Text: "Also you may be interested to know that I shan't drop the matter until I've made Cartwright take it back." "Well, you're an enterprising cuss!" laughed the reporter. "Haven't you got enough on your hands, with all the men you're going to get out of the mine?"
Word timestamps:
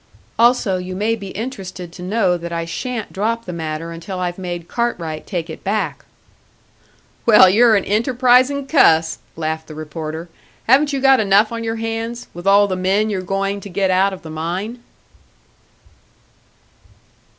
"Also 0.39 0.79
you 0.79 0.95
may 0.95 1.15
be 1.15 1.27
interested 1.27 1.91
to 1.91 2.01
know 2.01 2.35
that 2.35 2.51
I 2.51 2.65
shan't 2.65 3.13
drop 3.13 3.45
the 3.45 3.53
matter 3.53 3.91
until 3.91 4.17
I've 4.19 4.39
made 4.39 4.67
Cartwright 4.67 5.27
take 5.27 5.47
it 5.47 5.63
back." 5.63 6.05
"Well, 7.27 7.47
you're 7.47 7.75
an 7.75 7.85
enterprising 7.85 8.65
cuss!" 8.65 9.19
laughed 9.35 9.67
the 9.67 9.75
reporter. 9.75 10.27
"Haven't 10.65 10.91
you 10.91 11.01
got 11.01 11.19
enough 11.19 11.51
on 11.51 11.63
your 11.63 11.75
hands, 11.75 12.25
with 12.33 12.47
all 12.47 12.65
the 12.67 12.75
men 12.75 13.11
you're 13.11 13.21
going 13.21 13.59
to 13.61 13.69
get 13.69 13.91
out 13.91 14.11
of 14.11 14.23
the 14.23 14.31
mine?" 14.31 14.79